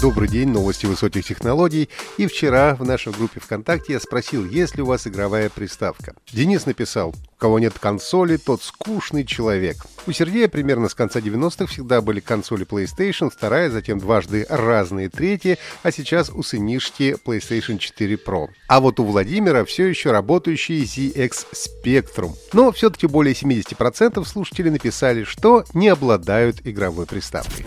Добрый 0.00 0.28
день, 0.28 0.48
новости 0.50 0.86
высоких 0.86 1.24
технологий. 1.24 1.88
И 2.18 2.28
вчера 2.28 2.76
в 2.76 2.84
нашей 2.84 3.12
группе 3.12 3.40
ВКонтакте 3.40 3.94
я 3.94 4.00
спросил, 4.00 4.46
есть 4.46 4.76
ли 4.76 4.82
у 4.82 4.86
вас 4.86 5.08
игровая 5.08 5.50
приставка. 5.50 6.14
Денис 6.32 6.66
написал, 6.66 7.08
у 7.08 7.36
кого 7.36 7.58
нет 7.58 7.76
консоли, 7.80 8.36
тот 8.36 8.62
скучный 8.62 9.24
человек. 9.24 9.76
У 10.06 10.12
Сергея 10.12 10.46
примерно 10.46 10.88
с 10.88 10.94
конца 10.94 11.18
90-х 11.18 11.66
всегда 11.66 12.00
были 12.00 12.20
консоли 12.20 12.64
PlayStation, 12.64 13.28
вторая, 13.28 13.70
затем 13.70 13.98
дважды 13.98 14.46
разные 14.48 15.08
третьи, 15.08 15.58
а 15.82 15.90
сейчас 15.90 16.30
у 16.30 16.44
сынишки 16.44 17.16
PlayStation 17.26 17.78
4 17.78 18.14
Pro. 18.24 18.46
А 18.68 18.78
вот 18.78 19.00
у 19.00 19.04
Владимира 19.04 19.64
все 19.64 19.86
еще 19.88 20.12
работающий 20.12 20.84
ZX 20.84 21.46
Spectrum. 21.52 22.36
Но 22.52 22.70
все-таки 22.70 23.08
более 23.08 23.34
70% 23.34 24.24
слушателей 24.24 24.70
написали, 24.70 25.24
что 25.24 25.64
не 25.74 25.88
обладают 25.88 26.64
игровой 26.64 27.06
приставкой. 27.06 27.66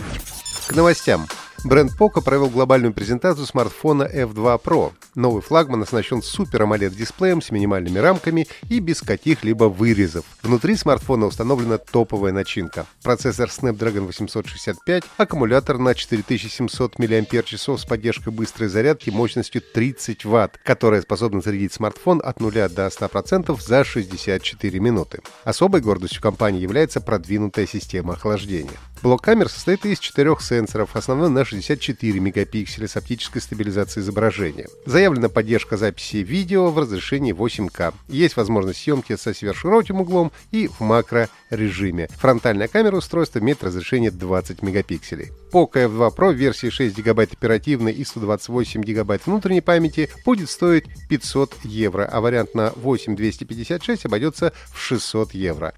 К 0.68 0.74
новостям. 0.74 1.28
Бренд 1.64 1.92
Poco 1.98 2.24
провел 2.24 2.50
глобальную 2.50 2.92
презентацию 2.92 3.46
смартфона 3.46 4.04
F2 4.04 4.62
Pro. 4.64 4.94
Новый 5.14 5.44
флагман 5.44 5.84
оснащен 5.84 6.24
супер 6.24 6.64
AMOLED 6.64 6.96
дисплеем 6.96 7.40
с 7.40 7.52
минимальными 7.52 8.00
рамками 8.00 8.48
и 8.68 8.80
без 8.80 9.02
каких-либо 9.02 9.66
вырезов. 9.66 10.26
Внутри 10.42 10.76
смартфона 10.76 11.28
установлена 11.28 11.78
топовая 11.78 12.34
начинка. 12.34 12.88
Процессор 13.04 13.50
Snapdragon 13.50 14.08
865, 14.08 15.04
аккумулятор 15.18 15.78
на 15.78 15.94
4700 15.94 16.98
мАч 16.98 17.54
с 17.54 17.86
поддержкой 17.86 18.34
быстрой 18.34 18.68
зарядки 18.68 19.12
мощностью 19.12 19.62
30 19.62 20.26
Вт, 20.26 20.58
которая 20.64 21.02
способна 21.04 21.42
зарядить 21.42 21.74
смартфон 21.74 22.24
от 22.26 22.40
0 22.40 22.70
до 22.70 22.88
100% 22.88 23.62
за 23.62 23.84
64 23.84 24.80
минуты. 24.80 25.20
Особой 25.44 25.82
гордостью 25.82 26.24
компании 26.24 26.62
является 26.62 27.02
продвинутая 27.02 27.68
система 27.68 28.14
охлаждения. 28.14 28.80
Блок 29.02 29.24
камер 29.24 29.50
состоит 29.50 29.84
из 29.88 29.98
четырех 29.98 30.44
сенсоров, 30.44 30.96
основной 30.96 31.30
на 31.30 31.44
64 31.44 32.20
мегапикселя 32.20 32.88
с 32.88 32.96
оптической 32.96 33.42
стабилизацией 33.42 34.04
изображения. 34.04 34.68
Заявлена 34.86 35.28
поддержка 35.28 35.76
записи 35.76 36.18
видео 36.18 36.70
в 36.70 36.78
разрешении 36.78 37.34
8К. 37.34 37.96
Есть 38.10 38.38
возможность 38.38 38.82
съемки 38.82 39.16
со 39.16 39.34
сверхшироким 39.34 40.02
углом 40.02 40.32
и 40.52 40.68
в 40.68 40.82
макро-режиме. 40.82 42.10
Фронтальная 42.12 42.68
камера 42.68 42.98
устройства 42.98 43.40
имеет 43.40 43.64
разрешение 43.64 44.12
20 44.12 44.62
мегапикселей. 44.62 45.32
Poco 45.52 45.74
F2 45.74 46.16
Pro 46.16 46.32
версии 46.32 46.70
6 46.70 46.96
гигабайт 46.96 47.34
оперативной 47.34 47.94
и 47.94 48.06
128 48.06 48.84
гигабайт 48.84 49.26
внутренней 49.26 49.62
памяти 49.62 50.12
будет 50.24 50.48
стоить 50.48 50.86
500 51.10 51.56
евро, 51.64 52.06
а 52.06 52.22
вариант 52.22 52.54
на 52.54 52.72
8256 52.76 54.06
обойдется 54.06 54.54
в 54.72 54.80
600 54.80 55.34
евро. 55.34 55.74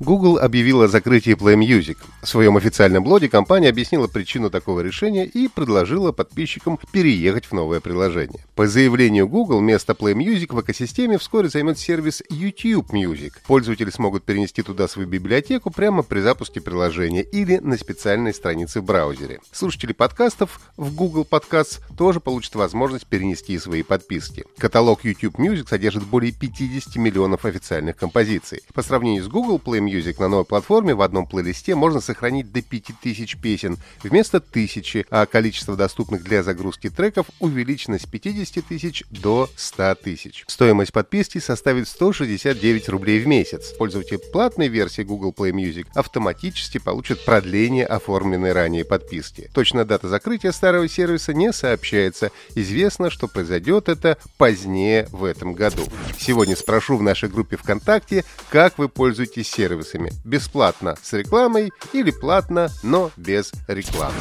Google 0.00 0.38
объявила 0.38 0.84
о 0.84 0.88
закрытии 0.88 1.34
Play 1.34 1.56
Music. 1.56 1.98
В 2.22 2.28
своем 2.28 2.56
официальном 2.56 3.02
блоге 3.02 3.28
компания 3.28 3.68
объяснила 3.68 4.06
причину 4.06 4.50
такого 4.50 4.80
решения 4.80 5.26
и 5.26 5.48
предложила 5.48 6.12
подписчикам 6.12 6.78
переехать 6.92 7.46
в 7.46 7.52
новое 7.52 7.80
приложение. 7.80 8.45
По 8.56 8.66
заявлению 8.66 9.28
Google, 9.28 9.60
место 9.60 9.92
Play 9.92 10.14
Music 10.14 10.54
в 10.54 10.58
экосистеме 10.62 11.18
вскоре 11.18 11.50
займет 11.50 11.78
сервис 11.78 12.22
YouTube 12.30 12.90
Music. 12.90 13.34
Пользователи 13.46 13.90
смогут 13.90 14.24
перенести 14.24 14.62
туда 14.62 14.88
свою 14.88 15.06
библиотеку 15.06 15.70
прямо 15.70 16.02
при 16.02 16.20
запуске 16.20 16.62
приложения 16.62 17.22
или 17.22 17.58
на 17.58 17.76
специальной 17.76 18.32
странице 18.32 18.80
в 18.80 18.84
браузере. 18.84 19.40
Слушатели 19.52 19.92
подкастов 19.92 20.58
в 20.78 20.94
Google 20.94 21.28
Podcasts 21.30 21.80
тоже 21.98 22.18
получат 22.18 22.54
возможность 22.54 23.06
перенести 23.06 23.58
свои 23.58 23.82
подписки. 23.82 24.46
Каталог 24.56 25.04
YouTube 25.04 25.38
Music 25.38 25.68
содержит 25.68 26.04
более 26.04 26.32
50 26.32 26.96
миллионов 26.96 27.44
официальных 27.44 27.96
композиций. 27.96 28.62
По 28.72 28.80
сравнению 28.80 29.22
с 29.22 29.28
Google 29.28 29.60
Play 29.62 29.80
Music 29.80 30.18
на 30.18 30.28
новой 30.28 30.46
платформе 30.46 30.94
в 30.94 31.02
одном 31.02 31.26
плейлисте 31.26 31.74
можно 31.74 32.00
сохранить 32.00 32.52
до 32.52 32.62
5000 32.62 33.36
песен 33.36 33.76
вместо 34.02 34.38
1000, 34.38 35.04
а 35.10 35.26
количество 35.26 35.76
доступных 35.76 36.22
для 36.24 36.42
загрузки 36.42 36.88
треков 36.88 37.26
увеличено 37.38 37.98
с 37.98 38.06
50 38.06 38.45
тысяч 38.54 39.04
до 39.10 39.48
100 39.56 39.94
тысяч. 39.96 40.44
Стоимость 40.46 40.92
подписки 40.92 41.38
составит 41.38 41.88
169 41.88 42.88
рублей 42.88 43.20
в 43.20 43.26
месяц. 43.26 43.72
Пользователи 43.72 44.18
платной 44.32 44.68
версии 44.68 45.02
Google 45.02 45.34
Play 45.36 45.52
Music 45.52 45.86
автоматически 45.94 46.78
получат 46.78 47.24
продление 47.24 47.86
оформленной 47.86 48.52
ранее 48.52 48.84
подписки. 48.84 49.50
Точная 49.52 49.84
дата 49.84 50.08
закрытия 50.08 50.52
старого 50.52 50.88
сервиса 50.88 51.34
не 51.34 51.52
сообщается. 51.52 52.30
Известно, 52.54 53.10
что 53.10 53.28
произойдет 53.28 53.88
это 53.88 54.18
позднее 54.36 55.08
в 55.10 55.24
этом 55.24 55.54
году. 55.54 55.84
Сегодня 56.18 56.56
спрошу 56.56 56.96
в 56.96 57.02
нашей 57.02 57.28
группе 57.28 57.56
ВКонтакте, 57.56 58.24
как 58.50 58.78
вы 58.78 58.88
пользуетесь 58.88 59.48
сервисами. 59.48 60.12
Бесплатно 60.24 60.96
с 61.02 61.12
рекламой 61.12 61.70
или 61.92 62.10
платно, 62.10 62.68
но 62.82 63.10
без 63.16 63.52
рекламы. 63.68 64.14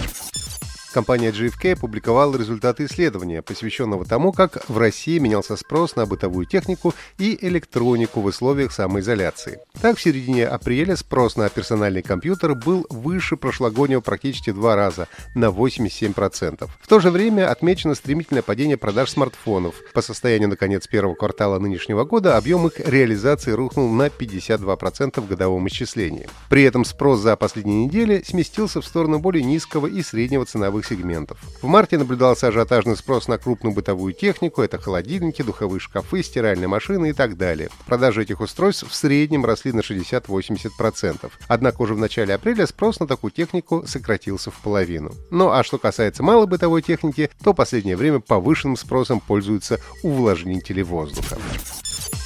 Компания 0.96 1.32
GFK 1.32 1.74
опубликовала 1.74 2.38
результаты 2.38 2.86
исследования, 2.86 3.42
посвященного 3.42 4.06
тому, 4.06 4.32
как 4.32 4.64
в 4.70 4.78
России 4.78 5.20
менялся 5.20 5.58
спрос 5.58 5.98
на 5.98 6.06
бытовую 6.06 6.46
технику 6.46 6.94
и 7.18 7.38
электронику 7.42 8.22
в 8.22 8.26
условиях 8.28 8.72
самоизоляции. 8.72 9.60
Так, 9.82 9.98
в 9.98 10.02
середине 10.02 10.48
апреля 10.48 10.96
спрос 10.96 11.36
на 11.36 11.50
персональный 11.50 12.02
компьютер 12.02 12.56
был 12.56 12.88
выше 12.90 13.36
прошлогоднего 13.36 14.00
практически 14.00 14.52
два 14.52 14.78
раза, 14.78 15.10
на 15.36 15.48
87%. 15.48 16.70
В 16.80 16.88
то 16.88 17.02
же 17.02 17.12
время 17.12 17.52
отмечено 17.52 17.94
стремительное 17.94 18.42
падение 18.42 18.78
продаж 18.78 19.10
смартфонов. 19.10 19.76
По 19.94 20.02
состоянию 20.02 20.48
на 20.48 20.56
конец 20.56 20.88
первого 20.88 21.16
квартала 21.16 21.60
нынешнего 21.60 22.06
года 22.06 22.38
объем 22.38 22.68
их 22.68 22.80
реализации 22.80 23.52
рухнул 23.52 23.90
на 23.90 24.08
52% 24.08 25.20
в 25.20 25.28
годовом 25.28 25.68
исчислении. 25.68 26.30
При 26.50 26.64
этом 26.64 26.86
спрос 26.86 27.20
за 27.20 27.36
последние 27.36 27.84
недели 27.84 28.24
сместился 28.26 28.80
в 28.80 28.86
сторону 28.86 29.20
более 29.20 29.44
низкого 29.44 29.88
и 29.88 30.02
среднего 30.02 30.46
ценовых 30.46 30.85
сегментов. 30.86 31.38
В 31.62 31.68
марте 31.68 31.98
наблюдался 31.98 32.48
ажиотажный 32.48 32.96
спрос 32.96 33.28
на 33.28 33.38
крупную 33.38 33.74
бытовую 33.74 34.14
технику, 34.14 34.62
это 34.62 34.78
холодильники, 34.78 35.42
духовые 35.42 35.80
шкафы, 35.80 36.24
стиральные 36.24 36.68
машины 36.68 37.10
и 37.10 37.14
так 37.14 37.38
далее. 37.38 37.70
Продажи 37.86 38.24
этих 38.24 38.42
устройств 38.42 38.90
в 38.90 38.96
среднем 38.96 39.46
росли 39.46 39.72
на 39.72 39.82
60-80%. 39.82 41.32
Однако 41.48 41.82
уже 41.82 41.94
в 41.94 42.00
начале 42.00 42.34
апреля 42.34 42.68
спрос 42.68 43.00
на 43.00 43.08
такую 43.08 43.32
технику 43.32 43.84
сократился 43.88 44.52
в 44.52 44.56
половину. 44.62 45.12
Ну 45.32 45.52
а 45.52 45.64
что 45.64 45.78
касается 45.78 46.24
малой 46.24 46.48
бытовой 46.48 46.82
техники, 46.82 47.30
то 47.44 47.54
в 47.54 47.56
последнее 47.56 47.96
время 47.96 48.20
повышенным 48.20 48.78
спросом 48.78 49.20
пользуются 49.20 49.80
увлажнители 50.04 50.82
воздуха. 50.82 51.38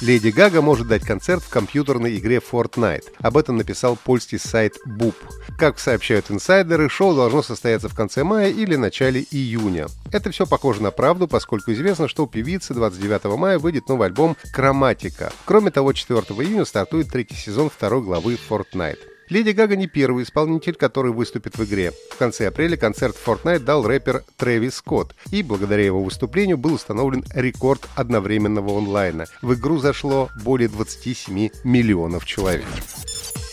Леди 0.00 0.28
Гага 0.28 0.62
может 0.62 0.88
дать 0.88 1.04
концерт 1.04 1.42
в 1.42 1.50
компьютерной 1.50 2.16
игре 2.16 2.38
Fortnite. 2.38 3.04
Об 3.18 3.36
этом 3.36 3.58
написал 3.58 3.96
польский 4.02 4.38
сайт 4.38 4.76
Boop. 4.86 5.14
Как 5.58 5.78
сообщают 5.78 6.30
инсайдеры, 6.30 6.88
шоу 6.88 7.14
должно 7.14 7.42
состояться 7.42 7.90
в 7.90 7.94
конце 7.94 8.24
мая 8.24 8.48
или 8.48 8.76
начале 8.76 9.26
июня. 9.30 9.88
Это 10.10 10.30
все 10.30 10.46
похоже 10.46 10.82
на 10.82 10.90
правду, 10.90 11.28
поскольку 11.28 11.72
известно, 11.72 12.08
что 12.08 12.24
у 12.24 12.26
певицы 12.26 12.72
29 12.72 13.36
мая 13.36 13.58
выйдет 13.58 13.90
новый 13.90 14.08
альбом 14.08 14.38
«Хроматика». 14.54 15.32
Кроме 15.44 15.70
того, 15.70 15.92
4 15.92 16.18
июня 16.18 16.64
стартует 16.64 17.10
третий 17.10 17.36
сезон 17.36 17.68
второй 17.68 18.00
главы 18.00 18.38
Fortnite. 18.48 19.09
Леди 19.30 19.50
Гага 19.50 19.76
не 19.76 19.86
первый 19.86 20.24
исполнитель, 20.24 20.74
который 20.74 21.12
выступит 21.12 21.56
в 21.56 21.64
игре. 21.64 21.92
В 22.10 22.16
конце 22.16 22.48
апреля 22.48 22.76
концерт 22.76 23.16
Fortnite 23.24 23.60
дал 23.60 23.86
рэпер 23.86 24.24
Трэвис 24.36 24.74
Скотт, 24.74 25.14
и 25.30 25.44
благодаря 25.44 25.84
его 25.84 26.02
выступлению 26.02 26.58
был 26.58 26.74
установлен 26.74 27.24
рекорд 27.32 27.88
одновременного 27.94 28.76
онлайна. 28.76 29.26
В 29.40 29.54
игру 29.54 29.78
зашло 29.78 30.30
более 30.42 30.68
27 30.68 31.48
миллионов 31.62 32.26
человек. 32.26 32.66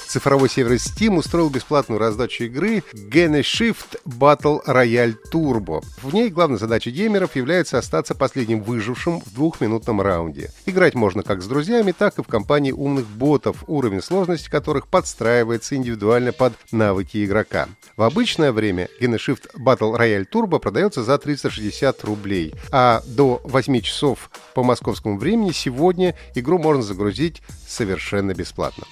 Цифровой 0.08 0.50
сервис 0.50 0.88
Steam 0.88 1.18
устроил 1.18 1.50
бесплатную 1.50 2.00
раздачу 2.00 2.46
игры 2.46 2.82
Geneshift 2.94 4.00
Battle 4.06 4.66
Royale 4.66 5.16
Turbo. 5.34 5.84
В 6.02 6.14
ней 6.14 6.30
главной 6.30 6.58
задачей 6.58 6.92
геймеров 6.92 7.36
является 7.36 7.78
остаться 7.78 8.16
последним 8.16 8.64
выжившим 8.64 9.20
в 9.20 9.34
двухминутном 9.34 10.00
раунде. 10.00 10.52
Играть 10.66 10.96
можно 10.96 11.24
как 11.24 11.42
с 11.42 11.46
друзьями, 11.46 11.92
так 11.92 12.20
и 12.20 12.24
в 12.24 12.28
компании 12.28 12.72
умных 12.72 13.06
ботов, 13.06 13.66
уровень 13.68 14.02
сложности 14.02 14.50
которых 14.50 14.88
подстраивается 14.88 15.76
индивидуально 15.76 16.32
под 16.32 16.54
навыки 16.72 17.26
игрока. 17.26 17.68
В 17.98 18.04
обычное 18.04 18.54
время 18.54 18.88
Geneshift 19.02 19.54
Battle 19.58 19.98
Royale 19.98 20.26
Turbo 20.32 20.60
продается 20.60 21.04
за 21.04 21.18
360 21.18 22.04
рублей, 22.06 22.56
а 22.72 23.04
до 23.06 23.42
8 23.44 23.82
часов 23.82 24.30
по 24.56 24.64
московскому 24.64 25.18
времени 25.18 25.52
сегодня 25.52 26.16
игру 26.34 26.60
можно 26.60 26.82
загрузить 26.82 27.42
совершенно 27.68 28.34
бесплатно. 28.34 28.86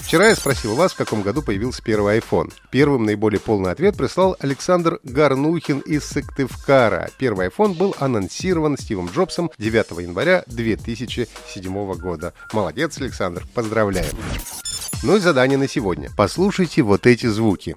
Вчера 0.00 0.28
я 0.28 0.34
спросил 0.48 0.76
вас, 0.76 0.92
в 0.92 0.96
каком 0.96 1.20
году 1.20 1.42
появился 1.42 1.82
первый 1.82 2.20
iPhone. 2.20 2.50
Первым 2.70 3.04
наиболее 3.04 3.38
полный 3.38 3.70
ответ 3.70 3.98
прислал 3.98 4.34
Александр 4.40 4.98
Гарнухин 5.02 5.80
из 5.80 6.04
Сыктывкара. 6.04 7.10
Первый 7.18 7.48
iPhone 7.48 7.74
был 7.74 7.94
анонсирован 7.98 8.78
Стивом 8.78 9.10
Джобсом 9.14 9.50
9 9.58 9.90
января 10.00 10.44
2007 10.46 11.94
года. 11.96 12.32
Молодец, 12.54 12.96
Александр, 12.96 13.44
поздравляем. 13.52 14.14
Ну 15.02 15.16
и 15.16 15.20
задание 15.20 15.58
на 15.58 15.68
сегодня. 15.68 16.08
Послушайте 16.16 16.80
вот 16.80 17.06
эти 17.06 17.26
звуки. 17.26 17.76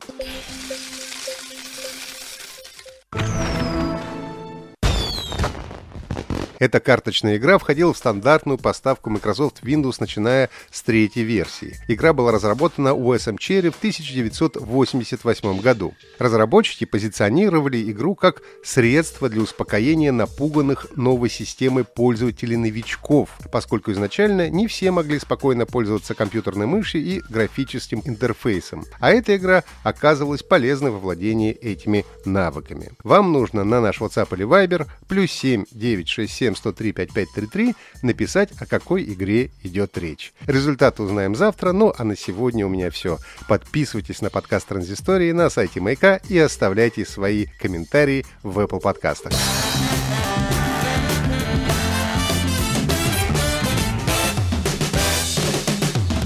Эта 6.62 6.80
карточная 6.80 7.38
игра 7.38 7.58
входила 7.58 7.92
в 7.92 7.98
стандартную 7.98 8.60
поставку 8.60 9.10
Microsoft 9.10 9.64
Windows, 9.64 9.96
начиная 10.00 10.52
с 10.70 10.84
третьей 10.84 11.24
версии. 11.24 11.76
Игра 11.88 12.14
была 12.14 12.32
разработана 12.32 12.90
OSM 12.90 13.40
Cherry 13.40 13.72
в 13.72 13.78
1988 13.78 15.60
году. 15.60 15.96
Разработчики 16.20 16.86
позиционировали 16.86 17.90
игру 17.90 18.14
как 18.14 18.44
средство 18.64 19.28
для 19.28 19.42
успокоения 19.42 20.12
напуганных 20.12 20.86
новой 20.96 21.32
системой 21.32 21.84
пользователей-новичков, 21.84 23.32
поскольку 23.52 23.92
изначально 23.94 24.52
не 24.52 24.68
все 24.68 24.92
могли 24.92 25.18
спокойно 25.18 25.66
пользоваться 25.66 26.14
компьютерной 26.14 26.68
мышью 26.68 27.02
и 27.02 27.22
графическим 27.28 28.04
интерфейсом. 28.06 28.86
А 29.00 29.10
эта 29.10 29.36
игра 29.36 29.64
оказывалась 29.82 30.44
полезной 30.44 30.92
во 30.92 31.00
владении 31.00 31.54
этими 31.54 32.06
навыками. 32.24 32.92
Вам 33.04 33.32
нужно 33.32 33.64
на 33.64 33.82
наш 33.82 34.00
WhatsApp 34.00 34.28
или 34.36 34.46
Viber 34.46 34.86
плюс 35.08 35.32
7 35.32 35.66
967 35.72 36.51
103 36.56 36.92
5533 36.92 37.76
написать, 38.02 38.50
о 38.60 38.66
какой 38.66 39.04
игре 39.04 39.52
идет 39.64 39.98
речь. 39.98 40.34
Результаты 40.46 41.04
узнаем 41.04 41.36
завтра, 41.36 41.72
ну 41.72 41.94
а 41.98 42.04
на 42.04 42.16
сегодня 42.16 42.66
у 42.66 42.70
меня 42.70 42.90
все. 42.92 43.18
Подписывайтесь 43.48 44.22
на 44.22 44.30
подкаст 44.30 44.68
Транзистории 44.68 45.32
на 45.32 45.50
сайте 45.50 45.82
Маяка 45.82 46.20
и 46.30 46.38
оставляйте 46.38 47.06
свои 47.06 47.46
комментарии 47.60 48.26
в 48.44 48.60
Apple 48.60 48.80
подкастах. 48.80 49.34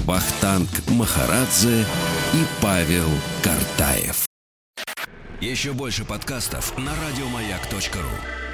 Вахтанг 0.06 0.68
Махарадзе 0.88 1.84
и 2.32 2.44
Павел 2.62 3.08
Картаев. 3.42 4.24
Еще 5.40 5.72
больше 5.72 6.04
подкастов 6.04 6.78
на 6.78 6.92
радиомаяк.ру 6.92 8.45